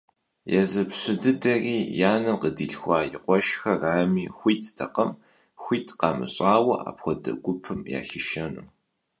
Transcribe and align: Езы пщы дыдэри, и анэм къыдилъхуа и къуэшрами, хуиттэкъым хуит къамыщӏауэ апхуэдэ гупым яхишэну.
Езы 0.59 0.81
пщы 0.89 1.13
дыдэри, 1.21 1.77
и 2.03 2.03
анэм 2.13 2.37
къыдилъхуа 2.41 2.99
и 3.07 3.17
къуэшрами, 3.23 4.25
хуиттэкъым 4.37 5.11
хуит 5.61 5.87
къамыщӏауэ 5.99 6.75
апхуэдэ 6.89 7.31
гупым 7.43 7.79
яхишэну. 7.99 8.65